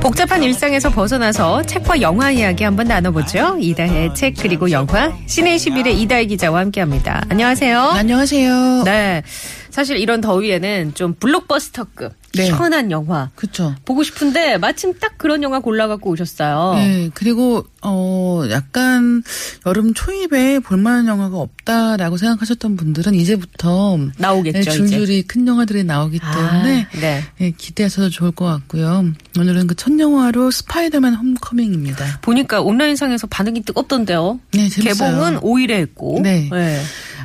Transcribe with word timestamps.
복잡한 0.00 0.42
일상에서 0.42 0.90
벗어나서 0.90 1.62
책과 1.62 2.00
영화 2.00 2.30
이야기 2.30 2.64
한번 2.64 2.88
나눠보죠. 2.88 3.56
이다혜의 3.60 4.14
책 4.14 4.34
그리고 4.38 4.70
영화 4.70 5.12
시내 5.26 5.56
11의 5.56 5.98
이다혜 5.98 6.26
기자와 6.26 6.60
함께합니다. 6.60 7.24
안녕하세요. 7.28 7.78
안녕하세요. 7.78 8.82
네. 8.84 9.22
사실 9.70 9.96
이런 9.96 10.20
더위에는 10.20 10.94
좀 10.94 11.14
블록버스터급 11.14 12.19
네. 12.34 12.44
시원한 12.46 12.90
영화 12.92 13.30
그쵸. 13.34 13.74
보고 13.84 14.04
싶은데 14.04 14.56
마침 14.58 14.94
딱 15.00 15.18
그런 15.18 15.42
영화 15.42 15.58
골라갖고 15.58 16.10
오셨어요. 16.10 16.74
네, 16.76 17.10
그리고, 17.12 17.66
어, 17.82 18.44
약간 18.50 19.22
여름 19.66 19.92
초입에 19.94 20.60
볼만한 20.60 21.08
영화가 21.08 21.36
없다라고 21.36 22.16
생각하셨던 22.16 22.76
분들은 22.76 23.14
이제부터 23.14 23.98
나오겠죠, 24.16 24.58
네, 24.58 24.62
줄줄이 24.62 25.22
큰 25.22 25.46
영화들이 25.48 25.82
나오기 25.82 26.20
때문에 26.20 26.86
아, 26.92 27.00
네. 27.00 27.24
네, 27.38 27.50
기대하셔도 27.56 28.10
좋을 28.10 28.30
것 28.30 28.44
같고요. 28.44 29.06
오늘은 29.36 29.66
그 29.66 29.74
첫 29.80 29.98
영화로 29.98 30.50
스파이더맨 30.50 31.14
홈커밍입니다. 31.14 32.18
보니까 32.20 32.60
온라인상에서 32.60 33.26
반응이 33.28 33.62
뜨겁던데요. 33.64 34.38
네, 34.52 34.68
재밌어요. 34.68 35.10
개봉은 35.10 35.40
5일에 35.40 35.70
했고. 35.70 36.20
네. 36.22 36.50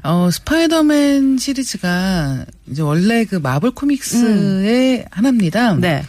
어, 0.03 0.29
스파이더맨 0.31 1.37
시리즈가 1.37 2.45
이제 2.69 2.81
원래 2.81 3.25
그 3.25 3.35
마블 3.35 3.71
코믹스의 3.71 5.05
하나입니다. 5.11 5.75
네. 5.75 6.03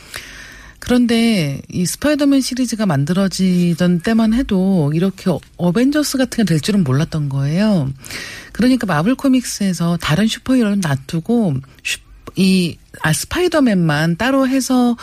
그런데 0.79 1.61
이 1.69 1.85
스파이더맨 1.85 2.41
시리즈가 2.41 2.87
만들어지던 2.87 4.01
때만 4.01 4.35
해도 4.35 4.93
이렇게 4.95 5.31
어- 5.31 5.41
어벤져스 5.57 6.17
같은 6.19 6.45
게 6.45 6.49
될 6.49 6.61
줄은 6.61 6.85
몰랐던 6.85 7.29
거예요. 7.29 7.91
그러니까 8.53 8.87
마블 8.87 9.15
코믹스에서 9.17 9.97
다른 10.01 10.27
슈퍼히어로는 10.29 10.81
놔두고 10.81 11.55
슈- 11.83 11.99
이 12.37 12.77
아, 13.03 13.13
스파이더맨만 13.13 14.17
따로 14.17 14.47
해서 14.47 14.97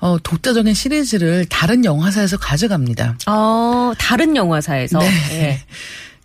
어, 0.00 0.16
독자적인 0.22 0.72
시리즈를 0.74 1.44
다른 1.46 1.84
영화사에서 1.84 2.38
가져갑니다. 2.38 3.18
어, 3.26 3.92
다른 3.98 4.36
영화사에서. 4.36 4.98
네. 5.00 5.10
예. 5.32 5.60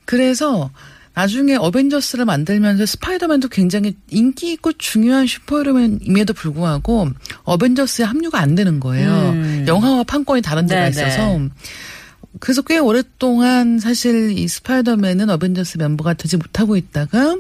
그래서 0.06 0.70
나중에 1.16 1.56
어벤져스를 1.56 2.26
만들면서 2.26 2.86
스파이더맨도 2.86 3.50
굉장히 3.50 3.96
인기 4.10 4.52
있고 4.54 4.72
중요한 4.74 5.28
슈퍼히어로임에도 5.28 6.34
불구하고 6.34 7.10
어벤져스에 7.44 8.06
합류가 8.06 8.40
안 8.40 8.56
되는 8.56 8.80
거예요. 8.80 9.12
음. 9.12 9.66
영화화 9.68 10.04
판권이 10.04 10.42
다른 10.42 10.66
데가 10.66 10.90
네네. 10.90 11.08
있어서. 11.08 11.40
그래서 12.40 12.62
꽤 12.64 12.80
오랫동안 12.80 13.80
사실 13.80 14.38
이 14.38 14.48
스파이더맨은 14.48 15.30
어벤져스 15.30 15.78
멤버가 15.78 16.16
되지 16.16 16.38
못하고 16.38 16.76
있다가 16.76 17.38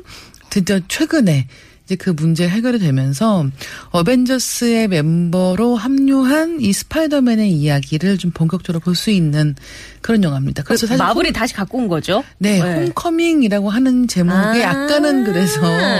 드디어 0.49 0.79
최근에 0.87 1.47
이제 1.85 1.95
그 1.95 2.09
문제 2.11 2.47
해결이 2.47 2.79
되면서 2.79 3.45
어벤져스의 3.91 4.87
멤버로 4.87 5.75
합류한 5.75 6.61
이 6.61 6.71
스파이더맨의 6.71 7.51
이야기를 7.51 8.17
좀 8.17 8.31
본격적으로 8.31 8.79
볼 8.79 8.93
수 8.95 9.09
있는 9.09 9.55
그런 10.01 10.23
영화입니다. 10.23 10.63
그래서 10.63 10.85
사실 10.85 11.03
마블이 11.03 11.33
다시 11.33 11.53
갖고 11.55 11.79
온 11.79 11.87
거죠? 11.87 12.23
네, 12.37 12.59
홈커밍이라고 12.59 13.69
하는 13.69 14.07
제목에 14.07 14.63
아, 14.63 14.83
약간은 14.83 15.23
그래서 15.25 15.59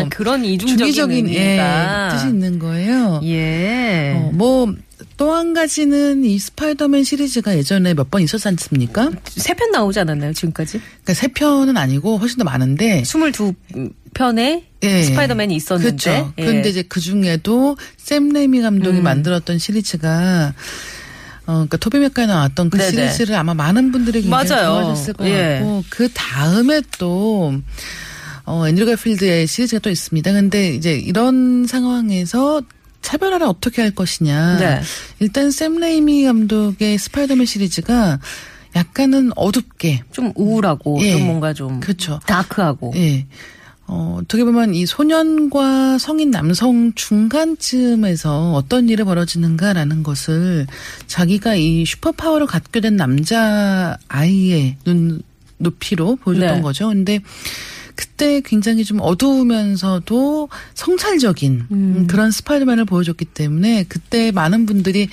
그런 0.10 0.46
이중적인 0.46 0.78
주기적인 0.78 1.30
예. 1.34 1.60
뜻이 2.12 2.28
있는 2.28 2.60
거예요. 2.60 3.20
예. 3.24 4.14
어, 4.16 4.30
뭐, 4.34 4.72
또 5.18 5.34
한 5.34 5.54
가지는 5.54 6.24
이 6.26 6.40
스파이더맨 6.40 7.04
시리즈가 7.04 7.56
예전에 7.58 7.94
몇 7.94 8.10
번 8.10 8.22
있었지 8.22 8.48
않습니까? 8.48 9.12
세 9.30 9.54
편 9.54 9.72
나오지 9.72 10.00
않았나요, 10.00 10.34
지금까지? 10.34 10.80
그러니까 10.80 11.14
세 11.14 11.28
편은 11.28 11.78
아니고 11.78 12.18
훨씬 12.18 12.38
더 12.40 12.44
많은데. 12.44 13.04
22편에 13.04 14.64
예. 14.84 15.04
스파이더맨이 15.04 15.56
있었는데. 15.56 15.90
그렇죠. 15.98 16.34
예. 16.38 16.46
근데 16.46 16.70
이제 16.70 16.84
그 16.84 17.00
중에도 17.00 17.78
샘 17.98 18.30
레이미 18.30 18.62
감독이 18.62 18.98
음. 18.98 19.04
만들었던 19.04 19.60
시리즈가 19.60 20.54
어, 21.46 21.52
그러니까 21.54 21.78
토비 21.78 22.00
맥과이어 22.00 22.26
나왔던 22.28 22.70
그 22.70 22.78
네네. 22.78 22.92
시리즈를 23.12 23.36
아마 23.36 23.54
많은 23.54 23.92
분들이 23.92 24.22
굉장히. 24.22 24.48
좋아하셨을 24.48 25.14
것 25.14 25.28
예. 25.28 25.56
같고 25.60 25.84
그 25.90 26.10
다음에 26.14 26.82
또 26.98 27.54
어, 28.46 28.68
앤드류 28.68 28.86
가필드의 28.88 29.48
시리즈가 29.48 29.80
또 29.80 29.90
있습니다. 29.90 30.32
근데 30.34 30.74
이제 30.74 30.94
이런 30.94 31.66
상황에서 31.68 32.62
차별화를 33.04 33.46
어떻게 33.46 33.84
할 33.84 33.92
것이냐. 33.92 34.58
네. 34.58 34.82
일단 35.20 35.52
샘 35.52 35.78
레이미 35.78 36.24
감독의 36.24 36.98
스파이더맨 36.98 37.46
시리즈가 37.46 38.20
약간은 38.76 39.32
어둡게 39.36 40.02
좀 40.12 40.32
우울하고 40.36 41.00
예. 41.04 41.12
좀 41.12 41.28
뭔가 41.28 41.54
좀 41.54 41.80
그렇죠. 41.80 42.20
다크하고. 42.26 42.94
예. 42.96 43.28
어, 43.86 44.18
어떻게 44.22 44.44
보면 44.44 44.74
이 44.74 44.86
소년과 44.86 45.98
성인 45.98 46.32
남성 46.32 46.94
중간쯤에서 46.96 48.54
어떤 48.54 48.88
일이 48.88 49.04
벌어지는가라는 49.04 50.04
것을 50.04 50.66
자기가 51.08 51.56
이 51.56 51.86
슈퍼파워를 51.86 52.48
갖게 52.48 52.80
된 52.80 52.96
남자 52.96 53.98
아이의 54.08 54.78
눈 54.86 55.22
높이로 55.58 56.16
보여줬던 56.16 56.56
네. 56.56 56.62
거죠. 56.62 56.88
근데 56.88 57.20
그때 57.96 58.42
굉장히 58.42 58.84
좀 58.84 59.00
어두우면서도 59.02 60.50
성찰적인 60.74 61.68
음, 61.72 62.08
그런 62.10 62.32
스파이더맨을 62.32 62.86
보여줬기 62.86 63.26
때문에 63.26 63.86
그때 63.88 64.32
많은 64.32 64.66
분들이 64.66 65.10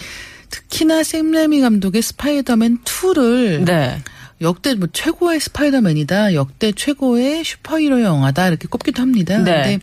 특히나 0.48 1.02
샘 1.02 1.30
레이미 1.30 1.60
감독의 1.60 2.02
스파이더맨 2.02 2.78
2를 2.84 3.64
네. 3.64 4.02
역대 4.40 4.74
뭐 4.74 4.88
최고의 4.90 5.38
스파이더맨이다, 5.38 6.34
역대 6.34 6.72
최고의 6.72 7.44
슈퍼히어로 7.44 8.00
영화다 8.02 8.48
이렇게 8.48 8.68
꼽기도 8.68 9.02
합니다. 9.02 9.36
네. 9.38 9.44
근데 9.44 9.78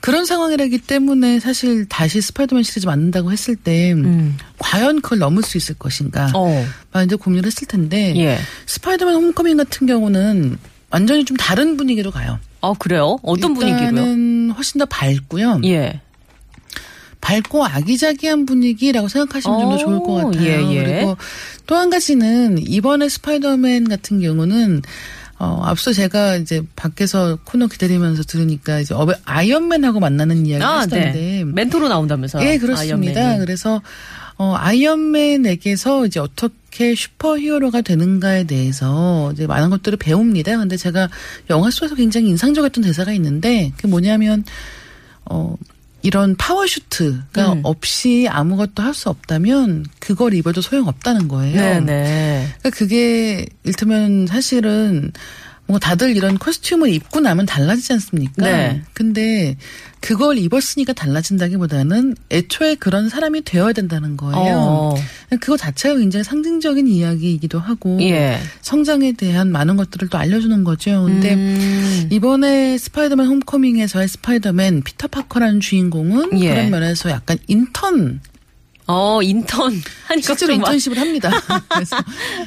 그런 0.00 0.24
상황이라기 0.24 0.78
때문에 0.78 1.38
사실 1.38 1.86
다시 1.86 2.22
스파이더맨 2.22 2.62
시리즈 2.62 2.86
만든다고 2.86 3.30
했을 3.30 3.56
때 3.56 3.92
음. 3.92 4.38
과연 4.58 5.02
그걸 5.02 5.18
넘을 5.18 5.42
수 5.42 5.58
있을 5.58 5.74
것인가 5.74 6.32
어. 6.34 6.66
많이들 6.92 7.18
고민을 7.18 7.46
했을 7.46 7.68
텐데 7.68 8.14
예. 8.16 8.38
스파이더맨 8.64 9.14
홈커밍 9.14 9.58
같은 9.58 9.86
경우는 9.86 10.56
완전히 10.90 11.24
좀 11.24 11.36
다른 11.36 11.76
분위기로 11.76 12.10
가요. 12.10 12.38
어, 12.60 12.74
그래요? 12.74 13.18
어떤 13.22 13.54
분위기로요? 13.54 14.52
훨씬 14.54 14.78
더 14.78 14.86
밝고요. 14.86 15.60
예. 15.64 16.00
밝고 17.20 17.64
아기자기한 17.64 18.46
분위기라고 18.46 19.08
생각하시면 19.08 19.60
좀더 19.60 19.74
어, 19.74 19.78
좋을 19.78 19.98
것 20.00 20.14
같아요. 20.14 20.44
예, 20.44 20.74
예. 20.74 20.82
그리고 20.84 21.16
또 21.66 21.76
한 21.76 21.90
가지는 21.90 22.58
이번에 22.58 23.08
스파이더맨 23.08 23.88
같은 23.88 24.20
경우는 24.20 24.82
어, 25.38 25.62
앞서 25.64 25.92
제가 25.92 26.36
이제 26.36 26.62
밖에서 26.76 27.38
코너 27.44 27.66
기다리면서 27.66 28.24
들으니까 28.24 28.80
이제 28.80 28.94
아이언맨하고 29.24 30.00
만나는 30.00 30.44
이야기 30.46 30.62
아, 30.64 30.78
하시던데. 30.80 31.12
네. 31.12 31.44
멘토로 31.44 31.88
나온다면서요? 31.88 32.46
예, 32.46 32.58
그렇습니다. 32.58 33.20
아이언맨이. 33.20 33.44
그래서 33.44 33.80
어, 34.36 34.54
아이언맨에게서 34.56 36.06
이제 36.06 36.20
어떻게 36.20 36.54
슈퍼히어로가 36.96 37.82
되는가에 37.82 38.44
대해서 38.44 39.30
이제 39.32 39.46
많은 39.46 39.70
것들을 39.70 39.98
배웁니다. 39.98 40.56
근데 40.56 40.76
제가 40.76 41.08
영화 41.50 41.70
속에서 41.70 41.94
굉장히 41.94 42.28
인상적이었던 42.28 42.84
대사가 42.84 43.12
있는데 43.12 43.72
그게 43.76 43.88
뭐냐면 43.88 44.44
어 45.24 45.56
이런 46.02 46.34
파워슈트가 46.36 47.52
음. 47.52 47.60
없이 47.62 48.26
아무것도 48.28 48.82
할 48.82 48.94
수 48.94 49.08
없다면 49.08 49.86
그걸 49.98 50.34
입어도 50.34 50.60
소용없다는 50.60 51.28
거예요. 51.28 51.56
네네. 51.56 52.48
그러니까 52.58 52.70
그게 52.70 53.46
일테면 53.64 54.26
사실은 54.26 55.12
뭔가 55.70 55.78
다들 55.78 56.16
이런 56.16 56.36
코스튬을 56.36 56.88
입고 56.92 57.20
나면 57.20 57.46
달라지지 57.46 57.92
않습니까? 57.92 58.44
네. 58.44 58.82
근데 58.92 59.56
그걸 60.00 60.36
입었으니까 60.36 60.92
달라진다기보다는 60.92 62.16
애초에 62.30 62.74
그런 62.74 63.08
사람이 63.08 63.42
되어야 63.42 63.72
된다는 63.72 64.16
거예요. 64.16 64.34
어. 64.36 64.94
그거 65.40 65.56
자체가 65.56 65.96
굉장히 65.96 66.24
상징적인 66.24 66.88
이야기이기도 66.88 67.60
하고 67.60 67.98
예. 68.00 68.38
성장에 68.62 69.12
대한 69.12 69.52
많은 69.52 69.76
것들을 69.76 70.08
또 70.08 70.18
알려주는 70.18 70.64
거죠. 70.64 71.04
근데 71.04 71.34
음. 71.34 72.08
이번에 72.10 72.76
스파이더맨 72.76 73.26
홈커밍에서의 73.28 74.08
스파이더맨 74.08 74.82
피터 74.82 75.06
파커라는 75.06 75.60
주인공은 75.60 76.40
예. 76.40 76.48
그런 76.48 76.70
면에서 76.70 77.10
약간 77.10 77.38
인턴 77.46 78.20
어, 78.90 79.22
인턴. 79.22 79.80
하니까 80.06 80.26
실제로 80.26 80.52
인턴십을 80.54 80.98
합니다. 80.98 81.30
그래서 81.70 81.96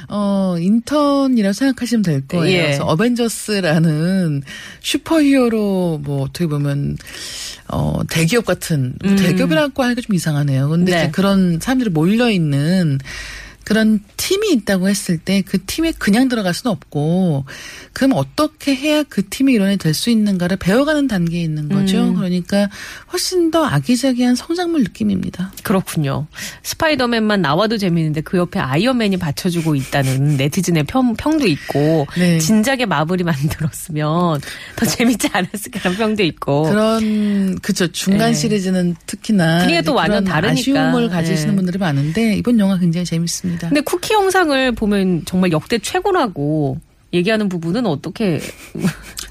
어 0.10 0.58
인턴이라고 0.60 1.54
생각하시면 1.54 2.04
될 2.04 2.28
거예요. 2.28 2.58
예. 2.58 2.62
그래서 2.64 2.86
어벤져스라는 2.86 4.44
슈퍼히어로 4.82 6.02
뭐 6.04 6.24
어떻게 6.24 6.48
보면 6.48 6.98
어 7.70 8.02
대기업 8.10 8.46
같은 8.46 8.96
뭐 9.02 9.12
음. 9.12 9.16
대기업이라고 9.16 9.82
하기가 9.82 10.02
좀 10.02 10.16
이상하네요. 10.16 10.70
근데 10.70 10.92
네. 10.92 10.98
이제 11.04 11.12
그런 11.12 11.60
사람들이 11.62 11.90
몰려 11.90 12.30
있는 12.30 13.00
그런 13.64 14.00
팀이 14.18 14.52
있다고 14.54 14.90
했을 14.90 15.18
때 15.18 15.44
그 15.46 15.64
팀에 15.66 15.92
그냥 15.98 16.30
들어갈 16.30 16.54
수는 16.54 16.72
없고 16.72 17.46
그럼 17.94 18.14
어떻게 18.16 18.76
해야 18.76 19.04
그 19.04 19.28
팀의 19.30 19.54
일원이 19.54 19.78
될수 19.78 20.10
있는가를 20.10 20.58
배워가는 20.58 21.08
단계에 21.08 21.42
있는 21.42 21.70
거죠. 21.70 22.04
음. 22.04 22.16
그러니까 22.16 22.70
훨씬 23.12 23.52
더 23.52 23.66
아기자기한 23.66 24.36
성장물 24.36 24.82
느낌입니다. 24.84 25.52
그렇군요. 25.64 26.28
스파이더맨만 26.64 27.42
나와도 27.42 27.78
재밌는데 27.78 28.22
그 28.22 28.38
옆에 28.38 28.60
아이언맨이 28.60 29.18
받쳐주고 29.18 29.76
있다는 29.76 30.38
네티즌의 30.38 30.84
평, 30.84 31.16
평도 31.16 31.46
있고 31.48 32.08
네. 32.18 32.40
진작에 32.40 32.86
마블이 32.86 33.22
만들었으면 33.24 34.42
더 34.76 34.86
재밌지 34.86 35.30
않았을까라는 35.32 35.98
평도 35.98 36.24
있고 36.24 36.64
그런 36.64 37.60
그죠 37.60 37.88
중간 37.92 38.32
네. 38.32 38.34
시리즈는 38.34 38.96
특히나 39.06 39.60
분위기가 39.60 39.82
또 39.84 39.94
완전 39.94 40.24
다르니까. 40.24 40.60
아쉬움을 40.60 41.10
가지시는 41.10 41.52
네. 41.52 41.56
분들이 41.58 41.78
많은데 41.78 42.36
이번 42.38 42.58
영화 42.60 42.78
굉장히 42.78 43.06
재밌습니다. 43.06 43.53
근데 43.60 43.82
쿠키 43.82 44.14
영상을 44.14 44.72
보면 44.74 45.24
정말 45.26 45.52
역대 45.52 45.78
최고라고 45.78 46.78
얘기하는 47.14 47.50
부분은 47.50 47.86
어떻게 47.86 48.40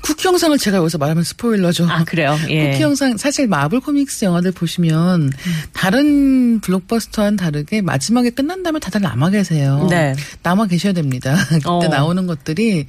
쿠키 0.03 0.27
영상을 0.29 0.57
제가 0.59 0.79
여기서 0.79 0.99
말하면 0.99 1.23
스포일러죠. 1.25 1.87
아 1.89 2.05
그래요? 2.05 2.37
예. 2.49 2.71
쿠키 2.73 2.83
영상 2.83 3.17
사실 3.17 3.47
마블 3.47 3.81
코믹스 3.81 4.25
영화들 4.25 4.53
보시면 4.53 5.33
다른 5.73 6.61
블록버스터와는 6.61 7.37
다르게 7.37 7.83
마지막에 7.83 8.31
끝난 8.31 8.63
다음에 8.63 8.79
다들 8.81 9.01
남아 9.01 9.31
계세요. 9.31 9.87
네. 9.91 10.15
남아 10.43 10.67
계셔야 10.67 10.93
됩니다. 10.93 11.35
그때 11.51 11.63
어. 11.67 11.81
나오는 11.89 12.27
것들이 12.27 12.87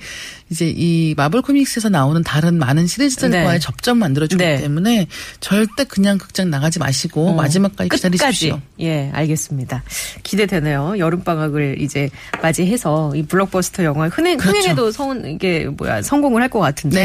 이제 0.49 0.71
이 0.75 1.13
마블 1.17 1.41
코믹스에서 1.41 1.89
나오는 1.89 2.21
다른 2.23 2.57
많은 2.57 2.87
시리즈들과의 2.87 3.47
네. 3.47 3.59
접점 3.59 3.99
만들어주기 3.99 4.43
네. 4.43 4.57
때문에 4.57 5.07
절대 5.39 5.83
그냥 5.83 6.17
극장 6.17 6.49
나가지 6.49 6.79
마시고 6.79 7.29
어, 7.29 7.33
마지막까지 7.33 7.89
기다리십시오. 7.89 8.55
끝까지. 8.55 8.67
예, 8.81 9.09
알겠습니다. 9.13 9.83
기대되네요. 10.23 10.95
여름 10.99 11.23
방학을 11.23 11.81
이제 11.81 12.09
맞이해서 12.41 13.13
이 13.15 13.23
블록버스터 13.23 13.83
영화 13.83 14.07
흥행 14.09 14.37
그렇죠. 14.37 14.57
흥행에도 14.57 14.91
성 14.91 15.23
이게 15.25 15.65
뭐야 15.65 16.01
성공을 16.01 16.41
할 16.41 16.53
것 16.53 16.59
같은데 16.59 17.02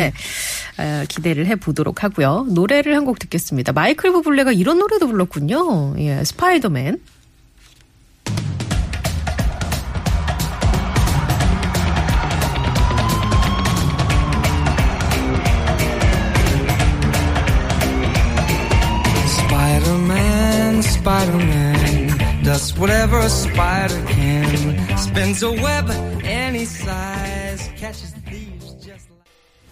어, 0.78 1.04
기대를 1.08 1.46
해 1.46 1.56
보도록 1.56 2.04
하고요. 2.04 2.46
노래를 2.50 2.94
한 2.96 3.04
곡 3.04 3.18
듣겠습니다. 3.18 3.72
마이클 3.72 4.12
부블레가 4.12 4.52
이런 4.52 4.78
노래도 4.78 5.06
불렀군요. 5.06 5.94
예, 5.98 6.22
스파이더맨. 6.24 6.98
Spider-Man, 19.48 20.82
Spider-Man 20.82 22.42
does 22.44 22.76
whatever 22.78 23.18
a 23.18 23.28
spider 23.30 24.00
can. 24.06 24.98
Spins 24.98 25.42
a 25.42 25.50
web 25.50 25.90
any 26.24 26.64
size, 26.64 27.68
catches 27.76 28.12
like. 28.26 28.47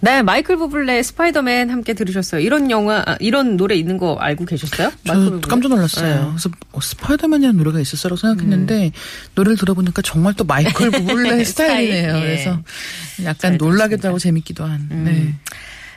네, 0.01 0.23
마이클 0.23 0.57
부블레 0.57 1.03
스파이더맨 1.03 1.71
함께 1.71 1.95
들으셨어요. 1.95 2.41
이런 2.41 2.71
영화, 2.71 3.03
아, 3.07 3.17
이런 3.19 3.57
노래 3.57 3.75
있는 3.77 3.97
거 3.97 4.17
알고 4.17 4.45
계셨어요? 4.45 4.93
저? 5.07 5.41
깜짝 5.41 5.69
놀랐어요. 5.69 6.15
네. 6.15 6.29
그래서 6.31 6.51
어, 6.73 6.81
스파이더맨이라는 6.81 7.57
노래가 7.57 7.81
있었어라고 7.81 8.17
생각했는데 8.17 8.93
노래를 9.35 9.57
들어보니까 9.57 10.03
정말 10.03 10.35
또 10.35 10.45
마이클 10.45 10.91
부블레 10.93 11.45
스타일이네요. 11.45 12.09
스타일, 12.09 12.23
예. 12.23 12.27
그래서 12.27 12.63
잘 13.17 13.25
약간 13.27 13.57
놀라기도. 13.57 14.09
하고 14.09 14.19
재밌기도 14.19 14.65
한. 14.65 14.87
네. 14.91 15.35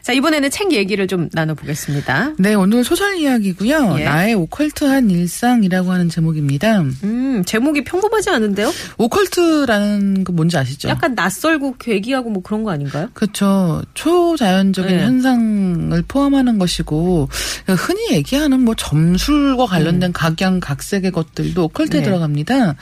자, 0.10 0.14
이번에는 0.14 0.50
책 0.50 0.72
얘기를 0.72 1.06
좀 1.06 1.30
나눠보겠습니다. 1.34 2.34
네, 2.40 2.56
오늘 2.56 2.84
소설 2.84 3.18
이야기고요. 3.18 3.98
예. 4.00 4.06
나의 4.06 4.34
오컬트한 4.34 5.12
일상이라고 5.12 5.92
하는 5.92 6.10
제목입니다. 6.10 6.82
음, 7.04 7.44
제목이 7.46 7.84
평범하지 7.84 8.32
않은데요? 8.32 8.74
오컬트라는 8.98 10.24
거 10.24 10.34
뭔지 10.34 10.58
아시죠? 10.58 10.90
약간 10.90 11.14
낯설고 11.14 11.76
괴기하고 11.78 12.32
뭐 12.32 12.42
그런 12.42 12.64
거 12.64 12.72
아닌가요? 12.72 13.10
그렇죠. 13.14 13.84
초자연적인 13.94 14.98
네. 14.98 15.04
현상을 15.04 16.04
포함하는 16.08 16.58
것이고 16.58 17.30
흔히 17.68 18.12
얘기하는 18.14 18.62
뭐 18.62 18.74
점술과 18.74 19.68
관련된 19.68 20.12
각양각색의 20.12 21.12
것들도 21.12 21.66
오컬트에 21.66 22.00
음. 22.00 22.02
네. 22.02 22.06
들어갑니다. 22.06 22.76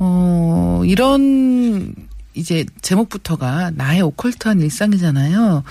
어, 0.00 0.82
이런 0.84 1.94
이제 2.34 2.66
제목부터가 2.82 3.70
나의 3.74 4.02
오컬트한 4.02 4.60
일상이잖아요. 4.60 5.62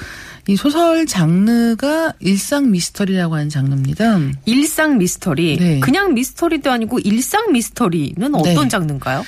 이 0.48 0.56
소설 0.58 1.06
장르가 1.06 2.14
일상 2.20 2.72
미스터리라고 2.72 3.36
하는 3.36 3.50
장르입니다. 3.50 4.20
일상 4.46 4.98
미스터리. 4.98 5.58
네. 5.58 5.80
그냥 5.80 6.14
미스터리도 6.14 6.70
아니고 6.70 7.00
일상 7.00 7.54
미스터리는 7.54 8.36
어떤 8.36 8.54
네. 8.54 8.68
장르인가요? 8.68 9.24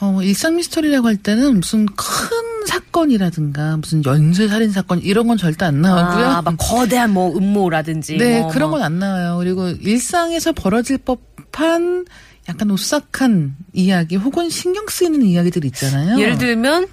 어, 0.00 0.22
일상 0.22 0.56
미스터리라고 0.56 1.08
할 1.08 1.16
때는 1.16 1.56
무슨 1.56 1.86
큰 1.86 2.66
사건이라든가 2.66 3.76
무슨 3.78 4.04
연쇄 4.04 4.48
살인 4.48 4.70
사건 4.70 5.00
이런 5.00 5.26
건 5.26 5.36
절대 5.36 5.64
안 5.64 5.82
나오고요. 5.82 6.26
아, 6.26 6.42
막 6.42 6.54
거대한 6.56 7.10
뭐 7.12 7.36
음모라든지. 7.36 8.16
네, 8.16 8.40
뭐, 8.40 8.50
그런 8.50 8.70
뭐. 8.70 8.78
건안 8.78 8.98
나와요. 8.98 9.36
그리고 9.38 9.68
일상에서 9.68 10.52
벌어질 10.52 10.98
법한 10.98 12.06
약간 12.48 12.70
오싹한 12.70 13.56
이야기 13.72 14.16
혹은 14.16 14.48
신경 14.48 14.86
쓰이는 14.88 15.22
이야기들 15.22 15.64
있잖아요. 15.66 16.18
예를 16.20 16.38
들면 16.38 16.86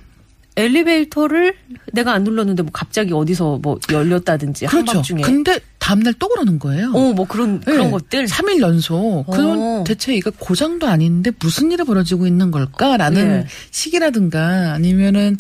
엘리베이터를 0.57 1.53
내가 1.93 2.13
안 2.13 2.23
눌렀는데 2.23 2.63
뭐 2.63 2.71
갑자기 2.73 3.13
어디서 3.13 3.59
뭐 3.61 3.79
열렸다든지 3.91 4.65
그렇죠. 4.65 4.91
한밤중에. 4.91 5.21
근데 5.21 5.59
다음날 5.77 6.13
또 6.19 6.27
그러는 6.27 6.59
거예요. 6.59 6.91
어, 6.93 7.13
뭐 7.13 7.25
그런 7.25 7.61
그런 7.61 7.85
네, 7.85 7.91
것들. 7.91 8.25
3일 8.25 8.59
연속. 8.61 9.25
그건 9.29 9.57
어. 9.61 9.83
대체 9.85 10.13
이거 10.15 10.31
고장도 10.37 10.87
아닌데 10.87 11.31
무슨 11.39 11.71
일이 11.71 11.83
벌어지고 11.83 12.27
있는 12.27 12.51
걸까라는 12.51 13.43
예. 13.43 13.47
시기라든가 13.71 14.73
아니면은 14.73 15.37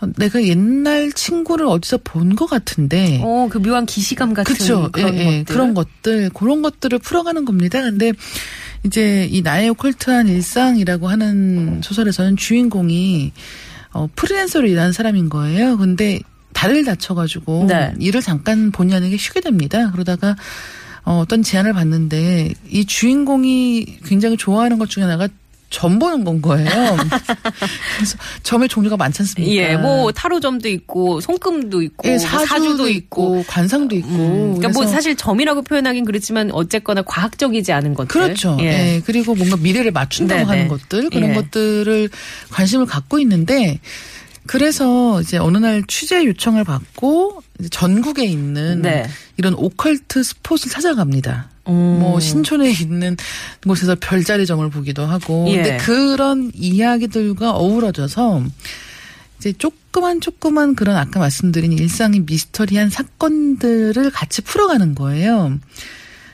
어, 0.00 0.06
내가 0.16 0.42
옛날 0.42 1.12
친구를 1.12 1.66
어디서 1.66 1.98
본 2.02 2.34
것 2.34 2.46
같은데 2.48 3.20
어, 3.22 3.48
그 3.50 3.58
묘한 3.58 3.84
기시감 3.84 4.32
같은 4.32 4.54
그렇죠. 4.54 4.88
그런 4.90 5.14
예, 5.14 5.18
예. 5.18 5.24
것들. 5.40 5.44
그런 5.44 5.74
것들, 5.74 6.30
그런 6.30 6.62
것들을 6.62 6.98
풀어가는 6.98 7.44
겁니다. 7.44 7.82
근데 7.82 8.12
이제 8.84 9.28
이 9.30 9.42
나의 9.42 9.68
오컬트한 9.68 10.28
일상이라고 10.28 11.08
하는 11.08 11.82
소설에서는 11.84 12.36
주인공이 12.38 13.32
어, 13.92 14.08
프리랜서로 14.14 14.66
일하는 14.68 14.92
사람인 14.92 15.28
거예요. 15.28 15.76
근데 15.76 16.20
다리를 16.52 16.84
다쳐가지고 16.84 17.66
네. 17.68 17.94
일을 17.98 18.20
잠깐 18.20 18.70
본의 18.70 18.96
아니게 18.96 19.16
쉬게 19.16 19.40
됩니다. 19.40 19.90
그러다가 19.90 20.36
어, 21.04 21.18
어떤 21.18 21.42
제안을 21.42 21.72
받는데 21.72 22.52
이 22.68 22.84
주인공이 22.84 24.00
굉장히 24.04 24.36
좋아하는 24.36 24.78
것 24.78 24.88
중에 24.90 25.04
하나가 25.04 25.28
점 25.70 25.98
보는 25.98 26.24
건 26.24 26.42
거예요. 26.42 26.68
그래서 27.96 28.18
점의 28.42 28.68
종류가 28.68 28.96
많지 28.96 29.22
않습니까? 29.22 29.54
예, 29.54 29.76
뭐 29.76 30.10
타로점도 30.10 30.68
있고 30.68 31.20
손금도 31.20 31.82
있고 31.82 32.08
예, 32.08 32.10
뭐 32.10 32.18
사주도, 32.18 32.46
사주 32.46 32.76
도 32.76 32.88
있고, 32.88 33.36
있고. 33.38 33.44
관상도 33.46 33.96
있고. 33.96 34.08
음, 34.08 34.54
그러니까 34.58 34.68
뭐 34.70 34.86
사실 34.86 35.14
점이라고 35.14 35.62
표현하긴 35.62 36.04
그렇지만 36.04 36.50
어쨌거나 36.52 37.02
과학적이지 37.02 37.72
않은 37.72 37.94
것들. 37.94 38.08
그렇죠. 38.08 38.56
예. 38.60 38.96
예. 38.96 39.02
그리고 39.04 39.34
뭔가 39.34 39.56
미래를 39.56 39.92
맞춘다고 39.92 40.40
네네. 40.40 40.50
하는 40.50 40.68
것들 40.68 41.10
그런 41.10 41.30
예. 41.30 41.34
것들을 41.34 42.10
관심을 42.50 42.86
갖고 42.86 43.20
있는데 43.20 43.78
그래서 44.46 45.20
이제 45.20 45.38
어느 45.38 45.58
날 45.58 45.84
취재 45.86 46.24
요청을 46.24 46.64
받고 46.64 47.42
전국에 47.70 48.24
있는 48.24 48.82
네. 48.82 49.06
이런 49.36 49.54
오컬트 49.54 50.22
스폿을 50.24 50.70
찾아갑니다. 50.70 51.48
음. 51.70 51.98
뭐 52.00 52.20
신촌에 52.20 52.70
있는 52.70 53.16
곳에서 53.66 53.96
별자리 53.98 54.46
점을 54.46 54.68
보기도 54.70 55.04
하고 55.04 55.46
예. 55.48 55.56
근데 55.56 55.76
그런 55.78 56.50
이야기들과 56.54 57.52
어우러져서 57.52 58.44
이제 59.38 59.52
조그만 59.54 60.20
조그만 60.20 60.74
그런 60.74 60.96
아까 60.96 61.18
말씀드린 61.18 61.72
일상의 61.72 62.20
미스터리한 62.20 62.90
사건들을 62.90 64.10
같이 64.10 64.42
풀어가는 64.42 64.94
거예요. 64.94 65.58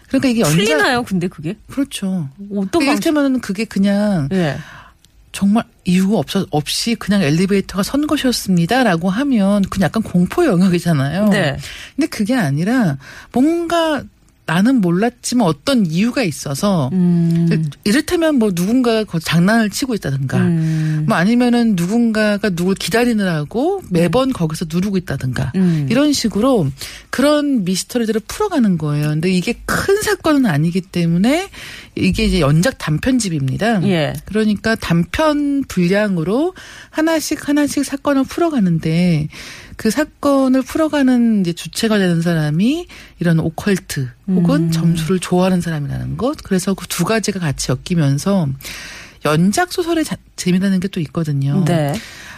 그러니까 0.09 0.29
이게 0.29 0.43
풀리나요? 0.43 1.03
근데 1.03 1.29
그게 1.29 1.57
그렇죠. 1.69 2.29
어떤 2.53 2.71
방식? 2.71 2.87
이를테면 2.87 3.41
그게 3.41 3.65
그냥 3.65 4.29
예. 4.33 4.57
정말 5.33 5.65
이유가 5.85 6.19
없어 6.19 6.47
없이 6.51 6.95
그냥 6.95 7.23
엘리베이터가 7.23 7.83
선 7.83 8.07
것이었습니다라고 8.07 9.11
하면 9.11 9.63
그냥 9.63 9.87
약간 9.87 10.03
공포 10.03 10.47
영역이잖아요. 10.47 11.29
네. 11.29 11.59
근데 11.95 12.07
그게 12.09 12.35
아니라 12.35 12.97
뭔가 13.33 14.03
나는 14.47 14.81
몰랐지만 14.81 15.47
어떤 15.47 15.85
이유가 15.87 16.23
있어서 16.23 16.89
음. 16.93 17.69
이를테면 17.83 18.37
뭐 18.37 18.53
누군가가 18.55 19.03
거- 19.05 19.19
장난을 19.19 19.71
치고 19.71 19.95
있다든가 19.95 20.39
음. 20.39 21.05
뭐 21.09 21.17
아니면은 21.17 21.75
누군가가 21.75 22.51
누굴 22.51 22.77
기다리느라고 22.77 23.83
매번 23.91 24.33
거기서 24.33 24.67
누르고 24.69 24.97
있다든가 24.99 25.53
음. 25.57 25.89
이런 25.91 26.13
식으로 26.13 26.69
그런 27.11 27.65
미스터리들을 27.65 28.21
풀어가는 28.29 28.79
거예요. 28.79 29.09
근데 29.09 29.31
이게 29.33 29.55
큰 29.67 30.01
사건은 30.03 30.47
아니기 30.47 30.81
때문에 30.81 31.49
이게 31.97 32.25
이제 32.25 32.41
연작 32.41 32.79
단편집입니다. 32.79 33.83
예. 33.89 34.13
그러니까 34.27 34.77
단편 34.77 35.65
분량으로 35.67 36.55
하나씩 36.91 37.49
하나씩 37.49 37.85
사건을 37.85 38.25
풀어가는데 38.25 39.29
그 39.77 39.91
사건을 39.91 40.63
풀어가는 40.63 41.43
이제 41.43 41.53
주체가 41.53 41.99
되는 41.99 42.23
사람이 42.23 42.87
이런 43.21 43.39
오컬트 43.41 44.09
혹은 44.29 44.71
점수를 44.73 45.19
좋아하는 45.21 45.61
사람이라는 45.61 46.17
것. 46.17 46.39
그래서 46.43 46.75
그 46.75 46.87
두 46.89 47.05
가지가 47.05 47.39
같이 47.41 47.69
엮이면서 47.71 48.49
연작 49.27 49.73
소설의 49.73 50.05
자- 50.05 50.17
재미라는 50.37 50.81
게 50.81 50.89
또 50.89 51.01
있거든요. 51.01 51.65
네. 51.67 51.93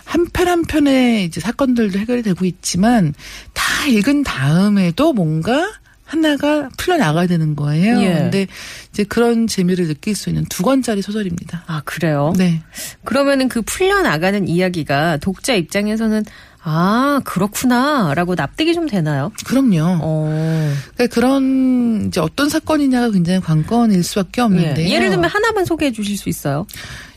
한편 0.04 0.48
한 0.48 0.62
편의 0.64 1.24
이제 1.26 1.38
사건들도 1.40 1.98
해결이 1.98 2.22
되고 2.22 2.44
있지만 2.46 3.12
다 3.52 3.86
읽은 3.86 4.24
다음에도 4.24 5.12
뭔가 5.12 5.70
하나가 6.08 6.70
풀려 6.78 6.96
나가야 6.96 7.26
되는 7.26 7.54
거예요. 7.54 8.00
예. 8.00 8.14
근데 8.14 8.46
이제 8.90 9.04
그런 9.04 9.46
재미를 9.46 9.86
느낄 9.86 10.16
수 10.16 10.30
있는 10.30 10.46
두 10.46 10.62
권짜리 10.62 11.02
소설입니다. 11.02 11.64
아, 11.66 11.82
그래요? 11.84 12.32
네. 12.38 12.62
그러면은 13.04 13.48
그 13.48 13.60
풀려나가는 13.60 14.48
이야기가 14.48 15.18
독자 15.18 15.52
입장에서는 15.52 16.24
아, 16.62 17.20
그렇구나. 17.24 18.14
라고 18.14 18.34
납득이 18.34 18.72
좀 18.72 18.88
되나요? 18.88 19.32
그럼요. 19.44 19.98
어. 20.00 20.74
그러니까 20.94 21.14
그런 21.14 22.06
이제 22.06 22.20
어떤 22.20 22.48
사건이냐가 22.48 23.10
굉장히 23.10 23.40
관건일 23.40 24.02
수밖에 24.02 24.40
없는데 24.40 24.88
예. 24.88 24.94
예를 24.94 25.10
들면 25.10 25.28
하나만 25.28 25.66
소개해 25.66 25.92
주실 25.92 26.16
수 26.16 26.30
있어요? 26.30 26.66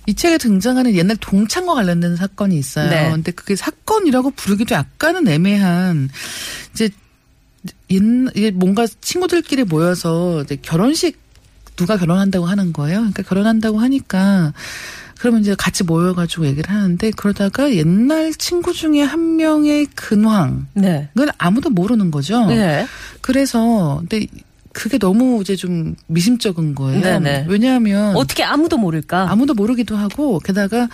이 0.06 0.14
책에 0.14 0.38
등장하는 0.38 0.96
옛날 0.96 1.16
동창과 1.16 1.76
관련된 1.76 2.18
사건이 2.18 2.58
있어요. 2.58 2.90
네. 2.90 3.10
근데 3.10 3.32
그게 3.32 3.56
사건이라고 3.56 4.32
부르기도 4.32 4.76
약간은 4.76 5.28
애매한 5.30 6.10
이제 6.74 6.90
이게 7.90 8.52
뭔가 8.52 8.88
친구들끼리 9.02 9.64
모여서 9.66 10.42
이제 10.44 10.58
결혼식 10.62 11.20
누가 11.76 11.98
결혼한다고 11.98 12.46
하는 12.46 12.74
거예요. 12.74 13.00
그러니까 13.00 13.24
결혼한다고 13.24 13.80
하니까 13.80 14.54
그러면 15.20 15.42
이제 15.42 15.56
같이 15.56 15.84
모여가지고 15.84 16.48
얘기를 16.48 16.70
하는데 16.70 17.12
그러다가 17.12 17.72
옛날 17.76 18.34
친구 18.34 18.74
중에 18.74 19.02
한 19.02 19.36
명의 19.36 19.86
근황 19.94 20.68
네. 20.74 21.10
아무도 21.38 21.70
모르는 21.70 22.10
거죠. 22.10 22.48
네. 22.48 22.88
그래서 23.22 23.98
근데 24.00 24.26
그게 24.74 24.98
너무 24.98 25.42
이제 25.42 25.56
좀 25.56 25.96
미심쩍은 26.08 26.76
거예요. 26.76 27.02
네네. 27.02 27.46
왜냐하면 27.48 28.16
어떻게 28.16 28.44
아무도 28.44 28.78
모를까? 28.78 29.30
아무도 29.30 29.54
모르기도 29.54 29.96
하고 29.96 30.40
게다가 30.40 30.90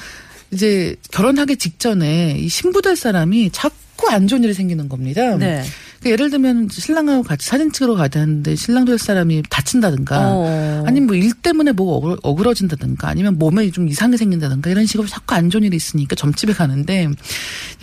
이제 0.51 0.95
결혼하기 1.11 1.57
직전에 1.57 2.37
이 2.37 2.49
신부 2.49 2.81
될 2.81 2.95
사람이 2.95 3.51
자꾸 3.51 4.09
안 4.09 4.27
좋은 4.27 4.43
일이 4.43 4.53
생기는 4.53 4.89
겁니다. 4.89 5.35
네. 5.37 5.63
그러니까 5.99 6.09
예를 6.11 6.29
들면 6.29 6.69
신랑하고 6.71 7.23
같이 7.23 7.47
사진 7.47 7.71
찍으러 7.71 7.95
가야 7.95 8.07
되는데 8.07 8.55
신랑 8.55 8.85
될 8.85 8.97
사람이 8.97 9.43
다친다든가 9.49 10.31
어. 10.33 10.83
아니면 10.85 11.07
뭐 11.07 11.15
일 11.17 11.33
때문에 11.33 11.71
어그러- 11.71 12.19
어그러진다든가 12.21 13.07
아니면 13.07 13.37
몸에 13.37 13.71
좀 13.71 13.87
이상이 13.87 14.17
생긴다든가 14.17 14.69
이런 14.69 14.85
식으로 14.85 15.07
자꾸 15.07 15.35
안 15.35 15.49
좋은 15.49 15.63
일이 15.63 15.75
있으니까 15.75 16.15
점집에 16.15 16.53
가는데 16.53 17.09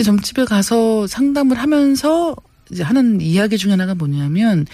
점집에 0.03 0.45
가서 0.45 1.07
상담을 1.07 1.59
하면서 1.59 2.37
이제 2.71 2.83
하는 2.83 3.21
이야기 3.21 3.59
중에 3.59 3.73
하나가 3.73 3.95
뭐냐면 3.95 4.67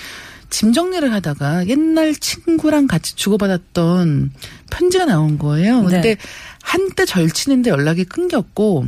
짐 0.51 0.73
정리를 0.73 1.13
하다가 1.13 1.69
옛날 1.69 2.15
친구랑 2.15 2.87
같이 2.89 3.15
주고받았던 3.17 4.33
편지가 4.71 5.05
나온 5.07 5.39
거예요. 5.39 5.83
근데 5.83 6.01
네. 6.01 6.17
한때 6.63 7.05
절친인데 7.05 7.71
연락이 7.71 8.05
끊겼고 8.05 8.87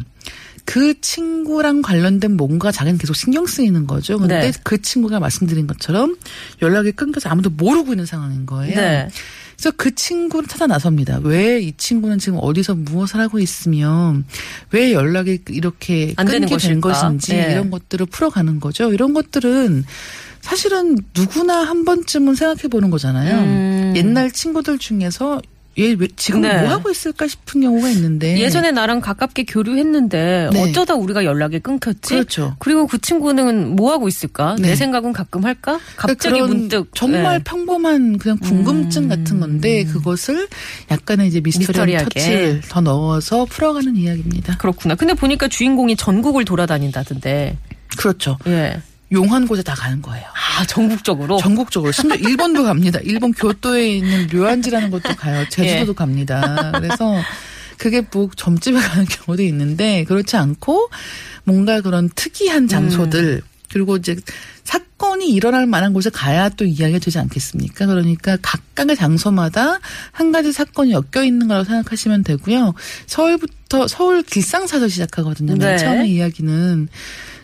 그 0.64 1.00
친구랑 1.00 1.82
관련된 1.82 2.36
뭔가 2.36 2.70
자기는 2.70 2.98
계속 2.98 3.14
신경 3.14 3.46
쓰이는 3.46 3.86
거죠. 3.86 4.18
근데 4.18 4.50
네. 4.50 4.52
그 4.62 4.80
친구가 4.80 5.20
말씀드린 5.20 5.66
것처럼 5.66 6.16
연락이 6.62 6.92
끊겨서 6.92 7.28
아무도 7.30 7.50
모르고 7.50 7.92
있는 7.92 8.06
상황인 8.06 8.46
거예요. 8.46 8.74
네. 8.76 9.08
그래서 9.56 9.72
그 9.76 9.94
친구를 9.94 10.48
찾아 10.48 10.66
나섭니다. 10.66 11.20
왜 11.22 11.60
이 11.62 11.72
친구는 11.76 12.18
지금 12.18 12.38
어디서 12.40 12.74
무엇을 12.74 13.20
하고 13.20 13.38
있으며 13.38 14.16
왜 14.70 14.92
연락이 14.92 15.40
이렇게 15.48 16.14
끊게 16.14 16.58
된? 16.58 16.80
것인지 16.80 17.34
예. 17.34 17.52
이런 17.52 17.70
것들을 17.70 18.06
풀어가는 18.06 18.58
거죠. 18.60 18.92
이런 18.92 19.12
것들은 19.14 19.84
사실은 20.40 20.96
누구나 21.16 21.58
한 21.62 21.84
번쯤은 21.84 22.34
생각해 22.34 22.62
보는 22.68 22.90
거잖아요. 22.90 23.38
음. 23.38 23.92
옛날 23.96 24.30
친구들 24.32 24.78
중에서 24.78 25.40
얘 25.78 25.94
왜 25.94 26.08
지금 26.16 26.42
네. 26.42 26.60
뭐 26.60 26.70
하고 26.70 26.90
있을까 26.90 27.26
싶은 27.26 27.60
경우가 27.62 27.88
있는데 27.90 28.38
예전에 28.38 28.72
나랑 28.72 29.00
가깝게 29.00 29.44
교류했는데 29.44 30.50
네. 30.52 30.62
어쩌다 30.62 30.94
우리가 30.94 31.24
연락이 31.24 31.60
끊겼지? 31.60 32.14
그렇죠. 32.14 32.56
그리고 32.58 32.86
그 32.86 33.00
친구는 33.00 33.74
뭐 33.76 33.92
하고 33.92 34.08
있을까? 34.08 34.56
내 34.58 34.68
네. 34.68 34.76
생각은 34.76 35.12
가끔 35.12 35.44
할까? 35.44 35.80
갑자기 35.96 36.18
그러니까 36.18 36.46
그런 36.46 36.58
문득 36.58 36.88
정말 36.94 37.38
네. 37.38 37.44
평범한 37.44 38.18
그냥 38.18 38.38
궁금증 38.38 39.04
음. 39.04 39.08
같은 39.08 39.40
건데 39.40 39.84
그것을 39.84 40.48
약간의 40.90 41.28
이제 41.28 41.40
미스터리한. 41.40 42.04
터치를 42.04 42.62
더 42.68 42.80
넣어서 42.80 43.44
풀어가는 43.46 43.96
이야기입니다. 43.96 44.56
그렇구나. 44.58 44.94
근데 44.94 45.14
보니까 45.14 45.48
주인공이 45.48 45.96
전국을 45.96 46.44
돌아다닌다던데. 46.44 47.56
그렇죠. 47.96 48.38
예. 48.46 48.80
용한 49.12 49.46
곳에 49.46 49.62
다 49.62 49.74
가는 49.74 50.00
거예요. 50.02 50.24
아 50.34 50.64
전국적으로. 50.66 51.36
전국적으로 51.38 51.92
심지어 51.92 52.16
일본도 52.16 52.64
갑니다. 52.64 52.98
일본 53.02 53.32
교토에 53.32 53.96
있는 53.96 54.26
료안지라는 54.28 54.90
것도 54.90 55.14
가요. 55.16 55.46
제주도도 55.50 55.92
예. 55.92 55.94
갑니다. 55.94 56.72
그래서 56.74 57.20
그게 57.76 58.02
뭐 58.12 58.30
점집에 58.34 58.78
가는 58.80 59.04
경우도 59.04 59.42
있는데 59.42 60.04
그렇지 60.04 60.36
않고 60.36 60.88
뭔가 61.44 61.80
그런 61.80 62.08
특이한 62.14 62.68
장소들 62.68 63.42
그리고 63.72 63.96
이제 63.96 64.16
사건이 64.64 65.30
일어날 65.30 65.66
만한 65.66 65.92
곳에 65.92 66.10
가야 66.10 66.48
또 66.50 66.64
이야기가 66.64 66.98
되지 66.98 67.18
않겠습니까? 67.18 67.86
그러니까 67.86 68.36
각각의 68.40 68.96
장소마다 68.96 69.80
한 70.12 70.30
가지 70.30 70.52
사건이 70.52 70.92
엮여 70.92 71.24
있는 71.24 71.48
거라고 71.48 71.64
생각하시면 71.64 72.22
되고요. 72.22 72.74
서울부터 73.06 73.88
서울 73.88 74.22
길상사서 74.22 74.88
시작하거든요. 74.88 75.56
맨 75.56 75.76
네. 75.76 75.78
처음에 75.78 76.06
이야기는. 76.08 76.88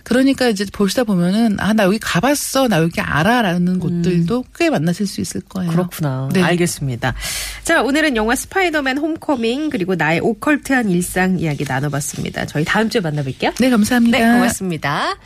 그러니까 0.09 0.49
이제 0.49 0.65
보시다 0.73 1.05
보면은 1.05 1.57
아 1.61 1.73
나 1.73 1.85
여기 1.85 1.99
가봤어 1.99 2.67
나 2.69 2.79
여기 2.81 3.01
알아라는 3.01 3.79
곳들도 3.79 4.45
꽤 4.57 4.69
만나실 4.71 5.07
수 5.07 5.21
있을 5.21 5.41
거예요. 5.43 5.71
그렇구나. 5.71 6.29
네. 6.33 6.43
알겠습니다. 6.43 7.15
자, 7.63 7.83
오늘은 7.83 8.17
영화 8.17 8.35
스파이더맨 8.35 8.99
홈커밍 8.99 9.71
그리고 9.71 9.95
나의 9.95 10.21
오컬트한 10.21 10.91
일상 10.91 11.39
이야기 11.39 11.65
나눠봤습니다. 11.69 12.47
저희 12.47 12.65
다음 12.65 12.89
주에 12.91 13.01
만나뵐게요. 13.01 13.55
네 13.61 13.71
감사합니다. 13.71 14.19
네, 14.19 14.33
고맙습니다. 14.33 15.17